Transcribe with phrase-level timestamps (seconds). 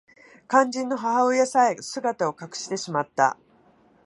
[0.49, 3.37] 肝心の母親さえ姿を隠してしまった